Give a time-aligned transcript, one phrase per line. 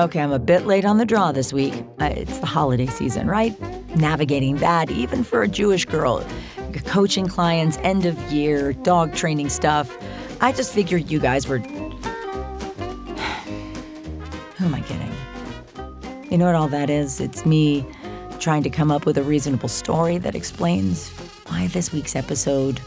[0.00, 1.74] Okay, I'm a bit late on the draw this week.
[2.00, 3.54] Uh, it's the holiday season, right?
[3.94, 6.26] Navigating that, even for a Jewish girl,
[6.86, 9.94] coaching clients, end of year, dog training stuff.
[10.40, 11.58] I just figured you guys were.
[11.58, 11.66] Who
[14.64, 15.12] am I kidding?
[16.30, 17.20] You know what all that is?
[17.20, 17.84] It's me
[18.38, 21.10] trying to come up with a reasonable story that explains
[21.48, 22.80] why this week's episode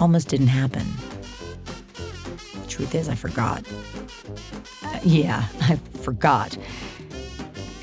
[0.00, 0.84] almost didn't happen.
[1.94, 3.62] The Truth is, I forgot.
[5.02, 6.56] Yeah, I forgot.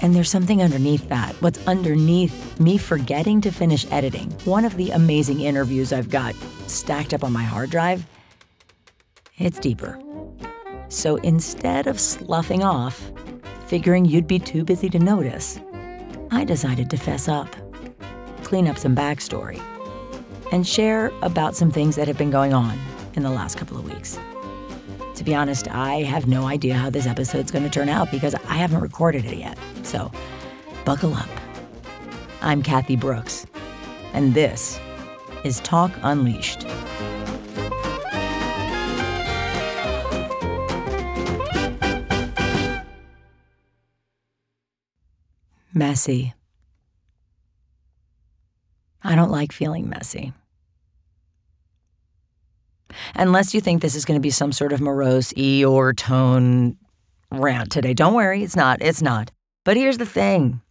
[0.02, 1.34] And there's something underneath that.
[1.42, 6.36] What's underneath me forgetting to finish editing one of the amazing interviews I've got
[6.68, 8.06] stacked up on my hard drive?
[9.38, 10.00] It's deeper.
[10.90, 13.12] So instead of sloughing off,
[13.68, 15.60] figuring you'd be too busy to notice,
[16.32, 17.56] I decided to fess up,
[18.44, 19.62] clean up some backstory,
[20.52, 22.80] and share about some things that have been going on
[23.16, 24.18] in the last couple of weeks.
[25.18, 28.36] To be honest, I have no idea how this episode's going to turn out because
[28.36, 29.58] I haven't recorded it yet.
[29.82, 30.12] So,
[30.86, 31.28] buckle up.
[32.44, 33.48] I'm Kathy Brooks,
[34.14, 34.80] and this
[35.44, 36.68] is Talk Unleashed.
[45.74, 46.36] Messy.
[49.04, 50.34] I don't like feeling messy.
[53.16, 56.78] Unless you think this is going to be some sort of morose Eeyore tone
[57.32, 57.94] rant today.
[57.94, 58.82] Don't worry, it's not.
[58.82, 59.32] It's not.
[59.66, 60.62] But here's the thing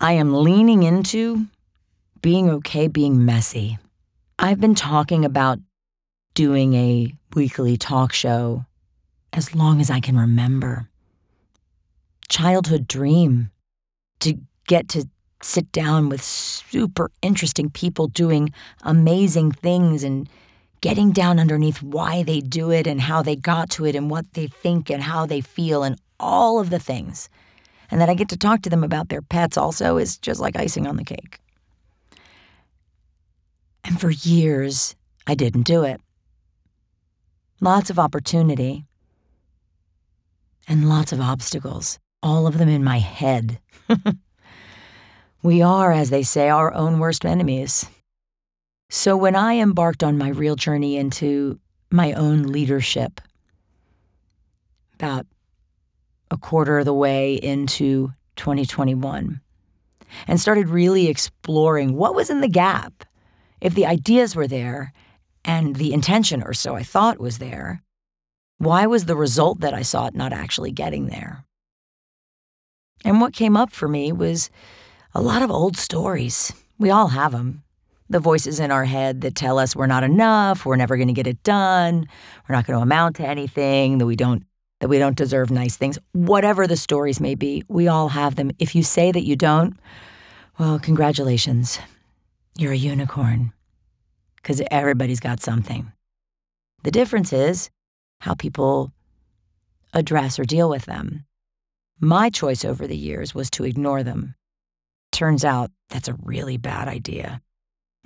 [0.00, 1.46] I am leaning into
[2.22, 3.78] being okay being messy.
[4.38, 5.58] I've been talking about
[6.34, 8.64] doing a weekly talk show
[9.32, 10.88] as long as I can remember.
[12.28, 13.50] Childhood dream
[14.20, 15.08] to get to
[15.42, 20.28] sit down with super interesting people doing amazing things and
[20.80, 24.32] getting down underneath why they do it and how they got to it and what
[24.34, 27.28] they think and how they feel and all of the things.
[27.90, 30.56] And that I get to talk to them about their pets also is just like
[30.56, 31.38] icing on the cake.
[33.84, 36.00] And for years, I didn't do it.
[37.60, 38.84] Lots of opportunity
[40.68, 43.60] and lots of obstacles, all of them in my head.
[45.42, 47.86] we are, as they say, our own worst enemies.
[48.88, 51.58] So when I embarked on my real journey into
[51.90, 53.20] my own leadership,
[54.94, 55.26] about
[56.30, 59.40] a quarter of the way into 2021,
[60.28, 63.04] and started really exploring what was in the gap.
[63.60, 64.92] If the ideas were there
[65.44, 67.82] and the intention, or so I thought, was there,
[68.58, 71.44] why was the result that I sought not actually getting there?
[73.04, 74.48] And what came up for me was
[75.14, 76.52] a lot of old stories.
[76.78, 77.64] We all have them
[78.08, 81.14] the voices in our head that tell us we're not enough, we're never going to
[81.14, 82.06] get it done,
[82.48, 84.44] we're not going to amount to anything, that we don't
[84.80, 85.98] that we don't deserve nice things.
[86.12, 88.50] Whatever the stories may be, we all have them.
[88.58, 89.74] If you say that you don't,
[90.58, 91.78] well, congratulations.
[92.58, 93.52] You're a unicorn.
[94.42, 95.92] Cuz everybody's got something.
[96.84, 97.70] The difference is
[98.20, 98.92] how people
[99.94, 101.24] address or deal with them.
[101.98, 104.34] My choice over the years was to ignore them.
[105.10, 107.40] Turns out that's a really bad idea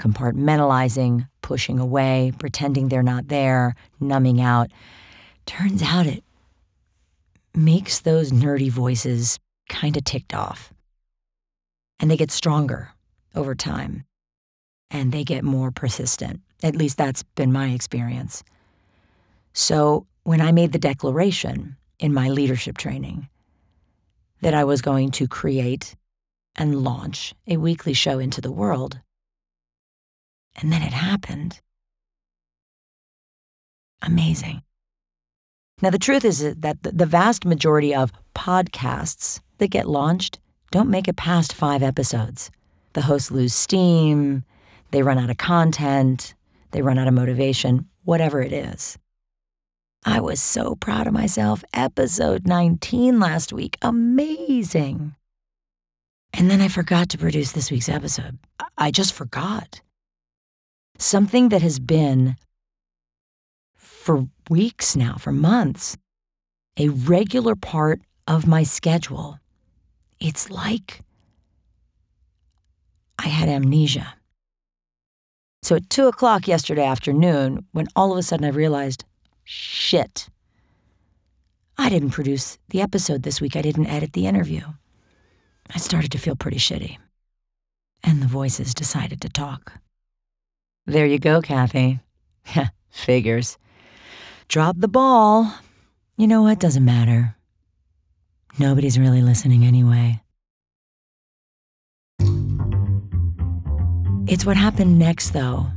[0.01, 4.71] compartmentalizing, pushing away, pretending they're not there, numbing out.
[5.47, 6.25] Turns out it
[7.55, 9.39] makes those nerdy voices
[9.69, 10.73] kind of ticked off.
[12.01, 12.91] And they get stronger
[13.35, 14.05] over time.
[14.91, 16.41] And they get more persistent.
[16.63, 18.43] At least that's been my experience.
[19.53, 23.29] So when I made the declaration in my leadership training
[24.41, 25.95] that I was going to create
[26.57, 29.01] and launch a weekly show into the world,
[30.57, 31.61] and then it happened.
[34.03, 34.63] Amazing.
[35.83, 40.39] Now, the truth is that the vast majority of podcasts that get launched
[40.71, 42.51] don't make it past five episodes.
[42.93, 44.45] The hosts lose steam,
[44.91, 46.35] they run out of content,
[46.73, 48.99] they run out of motivation, whatever it is.
[50.05, 51.63] I was so proud of myself.
[51.75, 53.77] Episode 19 last week.
[53.83, 55.15] Amazing.
[56.33, 58.39] And then I forgot to produce this week's episode.
[58.79, 59.83] I just forgot
[61.01, 62.37] something that has been
[63.75, 65.97] for weeks now, for months,
[66.77, 69.39] a regular part of my schedule.
[70.19, 71.01] It's like
[73.19, 74.15] I had amnesia.
[75.63, 79.05] So at two o'clock yesterday afternoon, when all of a sudden I realized,
[79.45, 80.29] shit,
[81.77, 84.63] I didn't produce the episode this week, I didn't edit the interview.
[85.73, 86.99] I started to feel pretty shitty.
[88.03, 89.81] And the voices decided to talk.
[90.91, 92.01] There you go, Kathy.
[92.91, 93.59] Figures.
[94.49, 95.55] Drop the ball.
[96.17, 96.59] You know what?
[96.59, 97.37] Doesn't matter.
[98.59, 100.21] nobody's really listening anyway.
[104.27, 105.69] It's what happened next, though,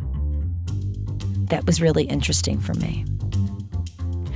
[1.50, 3.06] that was really interesting for me.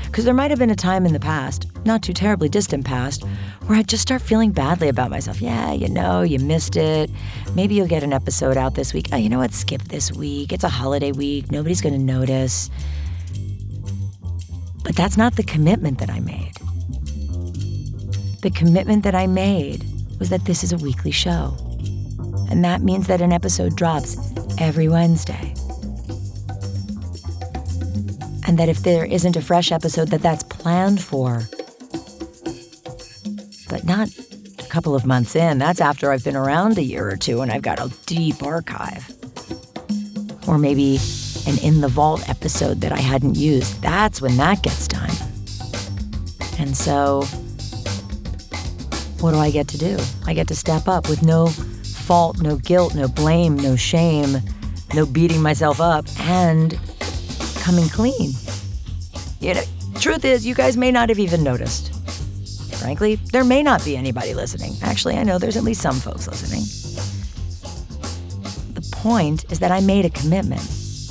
[0.05, 3.23] Because there might have been a time in the past, not too terribly distant past,
[3.67, 5.41] where I'd just start feeling badly about myself.
[5.41, 7.09] Yeah, you know, you missed it.
[7.53, 9.09] Maybe you'll get an episode out this week.
[9.11, 9.53] Oh, you know what?
[9.53, 10.53] Skip this week.
[10.53, 11.51] It's a holiday week.
[11.51, 12.69] Nobody's going to notice.
[14.83, 16.53] But that's not the commitment that I made.
[18.41, 19.83] The commitment that I made
[20.17, 21.57] was that this is a weekly show.
[22.49, 24.17] And that means that an episode drops
[24.57, 25.53] every Wednesday
[28.47, 31.41] and that if there isn't a fresh episode that that's planned for
[33.69, 34.09] but not
[34.59, 35.57] a couple of months in.
[35.57, 39.09] That's after i've been around a year or two and i've got a deep archive.
[40.47, 40.99] Or maybe
[41.45, 43.81] an in the vault episode that i hadn't used.
[43.81, 45.11] That's when that gets done.
[46.59, 47.23] And so
[49.19, 49.97] what do i get to do?
[50.25, 54.37] I get to step up with no fault no guilt no blame no shame
[54.93, 56.79] no beating myself up and
[57.59, 58.31] coming clean.
[59.41, 59.63] You know,
[59.99, 61.93] truth is, you guys may not have even noticed.
[62.79, 64.73] Frankly, there may not be anybody listening.
[64.81, 66.63] Actually, I know there's at least some folks listening.
[68.73, 70.61] The point is that I made a commitment,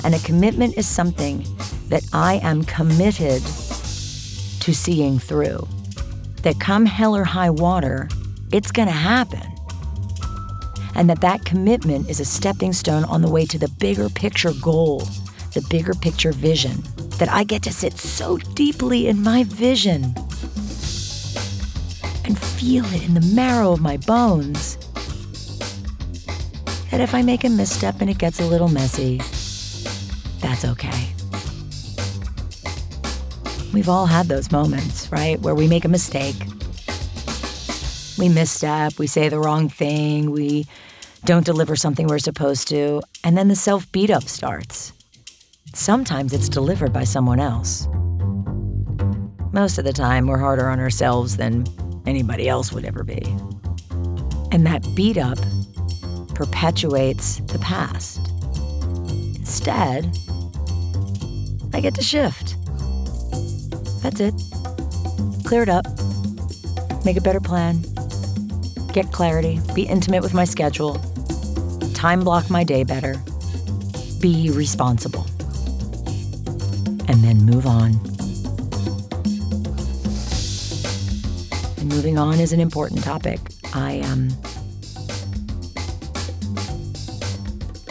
[0.03, 1.45] and a commitment is something
[1.89, 5.67] that I am committed to seeing through.
[6.43, 8.09] That come hell or high water,
[8.51, 9.43] it's going to happen.
[10.95, 14.53] And that that commitment is a stepping stone on the way to the bigger picture
[14.61, 15.03] goal
[15.57, 16.83] the bigger picture vision,
[17.17, 20.13] that I get to sit so deeply in my vision
[22.27, 24.77] and feel it in the marrow of my bones.
[26.91, 29.17] That if I make a misstep and it gets a little messy,
[30.39, 31.09] that's okay.
[33.73, 35.39] We've all had those moments, right?
[35.39, 36.35] Where we make a mistake.
[38.17, 40.65] We misstep, we say the wrong thing, we
[41.25, 44.93] don't deliver something we're supposed to, and then the self beat up starts.
[45.73, 47.87] Sometimes it's delivered by someone else.
[49.51, 51.65] Most of the time, we're harder on ourselves than
[52.07, 53.21] anybody else would ever be.
[54.51, 55.37] And that beat up
[56.33, 58.31] perpetuates the past.
[59.35, 60.17] Instead,
[61.73, 62.55] I get to shift.
[64.01, 64.33] That's it.
[65.45, 65.85] Clear it up,
[67.05, 67.83] make a better plan,
[68.91, 70.95] get clarity, be intimate with my schedule,
[71.93, 73.15] time block my day better,
[74.19, 75.25] be responsible
[82.17, 83.39] On is an important topic.
[83.75, 84.29] I um,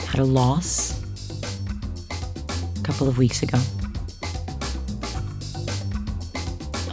[0.04, 1.00] had a loss
[2.76, 3.58] a couple of weeks ago.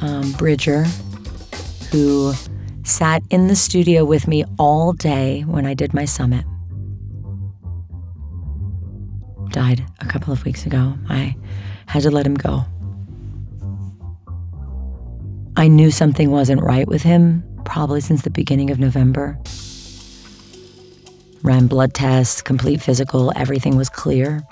[0.01, 0.83] Um, Bridger,
[1.91, 2.33] who
[2.83, 6.45] sat in the studio with me all day when I did my summit,
[9.49, 10.93] died a couple of weeks ago.
[11.09, 11.35] I
[11.87, 12.65] had to let him go.
[15.63, 19.39] I knew something wasn't right with him probably since the beginning of November.
[21.41, 24.43] Ran blood tests, complete physical, everything was clear.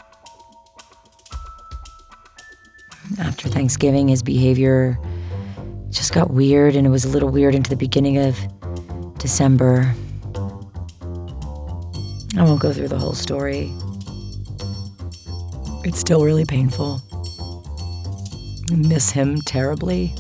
[3.19, 4.97] After Thanksgiving, his behavior
[5.89, 8.39] just got weird, and it was a little weird into the beginning of
[9.17, 9.93] December.
[12.37, 13.69] I won't go through the whole story.
[15.83, 17.01] It's still really painful
[18.71, 20.15] miss him terribly.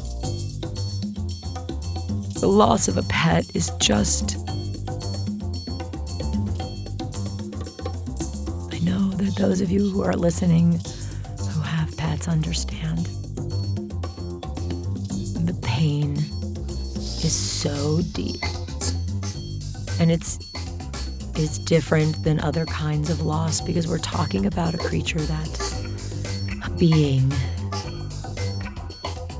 [2.41, 4.35] The loss of a pet is just.
[8.73, 10.81] I know that those of you who are listening
[11.51, 13.05] who have pets understand.
[15.45, 18.41] The pain is so deep.
[19.99, 20.39] And it's
[21.35, 26.71] it's different than other kinds of loss because we're talking about a creature that a
[26.71, 27.29] being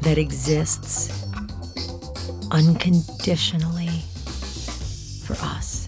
[0.03, 1.20] that exists
[2.51, 4.03] unconditionally
[5.25, 5.87] for us.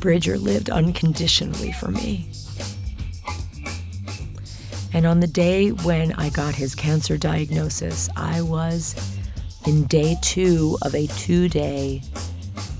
[0.00, 2.28] Bridger lived unconditionally for me.
[4.94, 8.94] And on the day when I got his cancer diagnosis, I was
[9.66, 12.02] in day two of a two day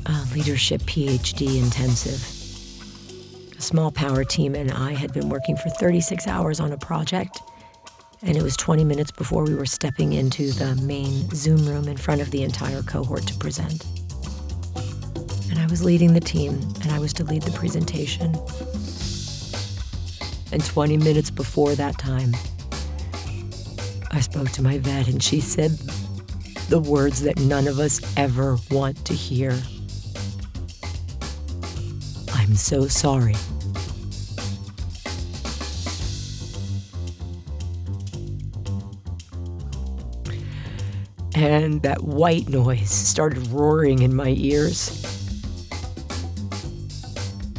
[0.07, 2.21] uh, leadership PhD intensive.
[3.57, 7.41] A small power team and I had been working for 36 hours on a project
[8.25, 11.97] and it was 20 minutes before we were stepping into the main Zoom room in
[11.97, 13.85] front of the entire cohort to present.
[15.51, 18.35] And I was leading the team, and I was to lead the presentation.
[20.53, 22.35] And 20 minutes before that time,
[24.13, 25.73] I spoke to my vet, and she said
[26.69, 29.51] the words that none of us ever want to hear.
[32.35, 33.35] I'm so sorry.
[41.43, 45.03] And that white noise started roaring in my ears.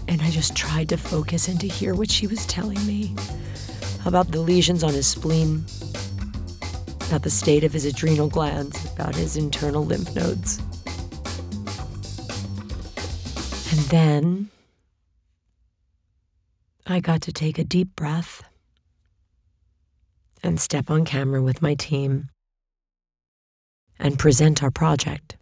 [0.07, 3.13] And I just tried to focus and to hear what she was telling me
[4.05, 5.65] about the lesions on his spleen,
[7.07, 10.59] about the state of his adrenal glands, about his internal lymph nodes.
[13.69, 14.49] And then
[16.87, 18.43] I got to take a deep breath
[20.41, 22.29] and step on camera with my team
[23.99, 25.37] and present our project.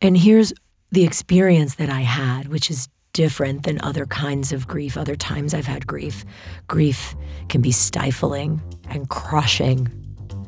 [0.00, 0.52] And here's
[0.90, 5.54] the experience that I had, which is different than other kinds of grief, other times
[5.54, 6.24] I've had grief.
[6.66, 7.14] Grief
[7.48, 9.90] can be stifling and crushing,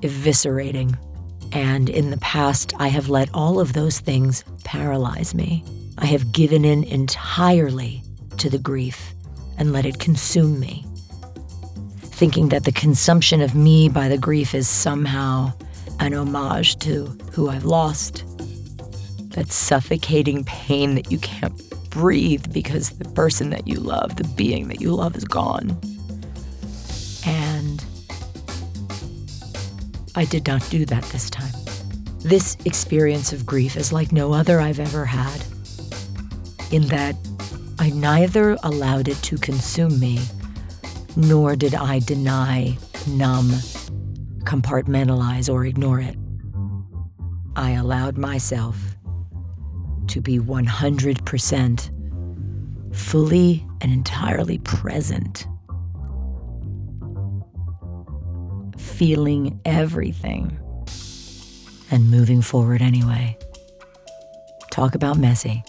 [0.00, 0.98] eviscerating.
[1.52, 5.64] And in the past, I have let all of those things paralyze me.
[5.98, 8.02] I have given in entirely
[8.38, 9.14] to the grief
[9.56, 10.84] and let it consume me.
[11.98, 15.52] Thinking that the consumption of me by the grief is somehow
[16.04, 18.24] an homage to who I've lost.
[19.30, 21.52] That suffocating pain that you can't
[21.90, 25.78] breathe because the person that you love, the being that you love, is gone.
[27.26, 27.84] And
[30.14, 31.52] I did not do that this time.
[32.18, 35.42] This experience of grief is like no other I've ever had,
[36.70, 37.16] in that
[37.78, 40.20] I neither allowed it to consume me,
[41.16, 43.52] nor did I deny, numb,
[44.54, 46.16] compartmentalize, or ignore it.
[47.56, 48.96] I allowed myself
[50.08, 51.90] to be 100%
[52.94, 55.46] fully and entirely present,
[58.78, 60.58] feeling everything
[61.90, 63.36] and moving forward anyway.
[64.70, 65.64] Talk about messy.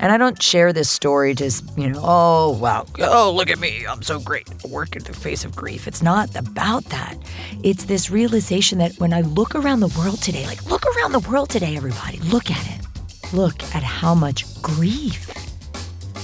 [0.00, 3.84] And I don't share this story just, you know, oh, wow, oh, look at me.
[3.84, 4.48] I'm so great.
[4.64, 5.88] Work in the face of grief.
[5.88, 7.16] It's not about that.
[7.64, 11.28] It's this realization that when I look around the world today, like, look around the
[11.28, 12.86] world today, everybody, look at it.
[13.32, 15.28] Look at how much grief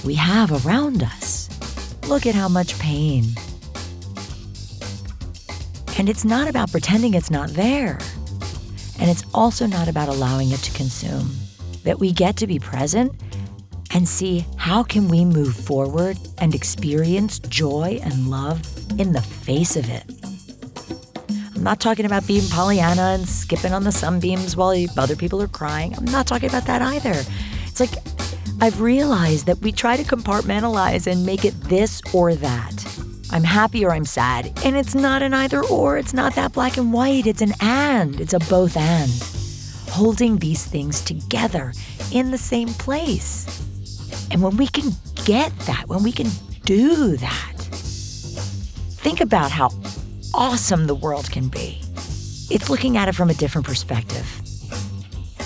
[0.05, 1.51] we have around us.
[2.09, 3.25] Look at how much pain.
[5.99, 7.99] And it's not about pretending it's not there.
[9.01, 11.31] And it's also not about allowing it to consume.
[11.83, 13.15] That we get to be present
[13.95, 18.61] and see how can we move forward and experience joy and love
[18.99, 20.05] in the face of it.
[21.57, 25.49] I'm not talking about being Pollyanna and skipping on the sunbeams while other people are
[25.49, 25.95] crying.
[25.97, 27.15] I'm not talking about that either.
[27.67, 27.95] It's like
[28.61, 32.85] I've realized that we try to compartmentalize and make it this or that.
[33.31, 34.53] I'm happy or I'm sad.
[34.65, 38.21] And it's not an either or, it's not that black and white, it's an and,
[38.21, 39.11] it's a both and.
[39.91, 41.73] Holding these things together
[42.13, 43.65] in the same place.
[44.35, 44.91] And when we can
[45.25, 46.29] get that, when we can
[46.65, 49.71] do that, think about how
[50.35, 51.81] awesome the world can be.
[52.51, 54.27] It's looking at it from a different perspective.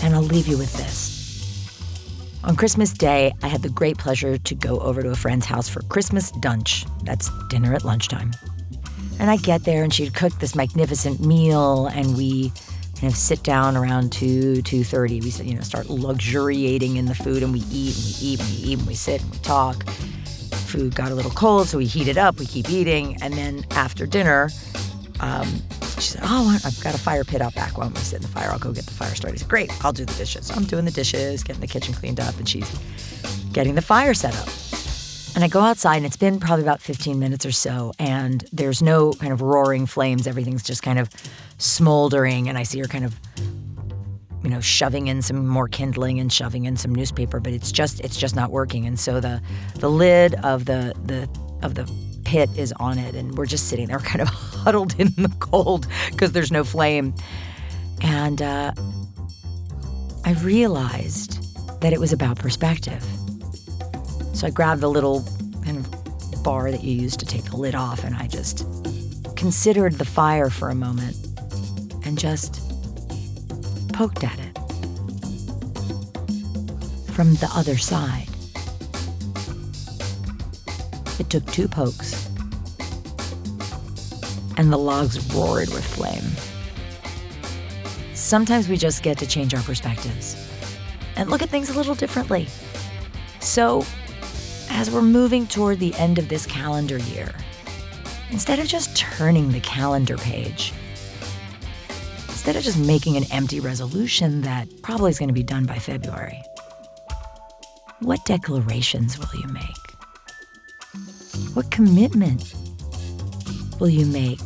[0.03, 2.41] And I'll leave you with this.
[2.45, 5.69] On Christmas Day, I had the great pleasure to go over to a friend's house
[5.69, 6.87] for Christmas dunch.
[7.03, 8.33] That's dinner at lunchtime.
[9.21, 12.53] And I get there, and she'd cooked this magnificent meal, and we
[13.01, 17.43] kind of sit down around 2 2.30 we you know start luxuriating in the food
[17.43, 19.85] and we eat and we eat and we eat and we sit and we talk.
[20.69, 23.65] Food got a little cold so we heat it up we keep eating and then
[23.71, 24.51] after dinner
[25.21, 25.47] um,
[25.95, 27.79] she said oh i've got a fire pit out back.
[27.79, 28.51] Why don't we sit in the fire?
[28.51, 29.39] I'll go get the fire started.
[29.39, 30.47] Said, great i'll do the dishes.
[30.47, 32.69] So i'm doing the dishes getting the kitchen cleaned up and she's
[33.53, 34.49] getting the fire set up.
[35.35, 38.83] And I go outside, and it's been probably about 15 minutes or so, and there's
[38.83, 40.27] no kind of roaring flames.
[40.27, 41.09] Everything's just kind of
[41.59, 43.19] smoldering, and I see her kind of,
[44.43, 48.01] you know, shoving in some more kindling and shoving in some newspaper, but it's just
[48.01, 48.87] it's just not working.
[48.87, 49.43] And so the
[49.77, 51.29] the lid of the the
[51.63, 51.91] of the
[52.25, 55.87] pit is on it, and we're just sitting there, kind of huddled in the cold
[56.11, 57.15] because there's no flame.
[58.01, 58.73] And uh,
[60.25, 61.45] I realized
[61.81, 63.05] that it was about perspective.
[64.33, 65.25] So I grabbed the little
[65.65, 68.65] kind of bar that you use to take the lid off, and I just
[69.37, 71.17] considered the fire for a moment
[72.09, 72.63] and just
[73.93, 74.59] poked at it
[77.13, 78.27] from the other side.
[81.21, 82.31] It took two pokes,
[84.57, 86.25] and the logs roared with flame.
[88.15, 90.35] Sometimes we just get to change our perspectives
[91.17, 92.49] and look at things a little differently.
[93.41, 93.85] So,
[94.71, 97.35] as we're moving toward the end of this calendar year,
[98.31, 100.73] instead of just turning the calendar page,
[102.49, 105.79] instead of just making an empty resolution that probably is going to be done by
[105.79, 106.43] February.
[108.01, 109.63] What declarations will you make?
[111.53, 112.55] What commitment
[113.79, 114.41] will you make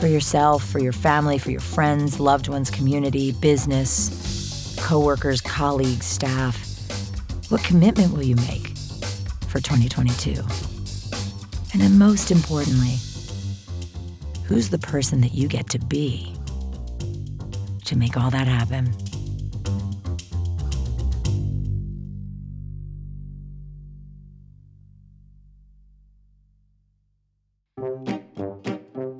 [0.00, 6.58] for yourself, for your family, for your friends, loved ones, community, business, coworkers, colleagues, staff?
[7.50, 8.66] What commitment will you make
[9.46, 10.32] for 2022?
[11.72, 12.96] And then, most importantly,
[14.46, 16.34] who's the person that you get to be
[17.90, 18.86] to make all that happen?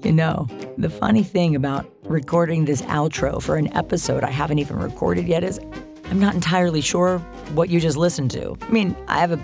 [0.05, 0.47] You know,
[0.79, 5.43] the funny thing about recording this outro for an episode I haven't even recorded yet
[5.43, 5.59] is
[6.05, 7.19] I'm not entirely sure
[7.55, 8.57] what you just listened to.
[8.63, 9.37] I mean, I have a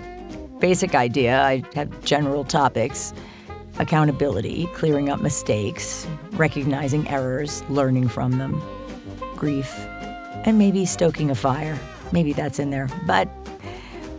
[0.59, 3.13] basic idea, I have general topics
[3.79, 8.59] accountability, clearing up mistakes, recognizing errors, learning from them,
[9.37, 9.73] grief,
[10.43, 11.79] and maybe stoking a fire.
[12.11, 12.89] Maybe that's in there.
[13.05, 13.27] But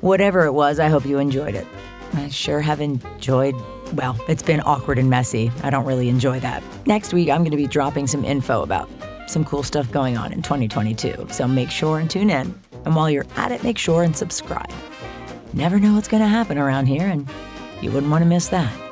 [0.00, 1.66] whatever it was, I hope you enjoyed it.
[2.14, 3.54] I sure have enjoyed
[3.94, 5.50] well, it's been awkward and messy.
[5.62, 6.62] I don't really enjoy that.
[6.87, 8.88] Next week, I'm going to be dropping some info about
[9.26, 11.28] some cool stuff going on in 2022.
[11.30, 12.58] So make sure and tune in.
[12.84, 14.70] And while you're at it, make sure and subscribe.
[15.52, 17.28] Never know what's going to happen around here, and
[17.80, 18.88] you wouldn't want to miss that.